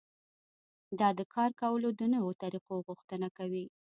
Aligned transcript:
دا 0.99 1.09
د 1.19 1.21
کار 1.33 1.49
کولو 1.61 1.89
د 1.99 2.01
نويو 2.13 2.39
طريقو 2.43 2.75
غوښتنه 2.87 3.27
کوي. 3.37 3.65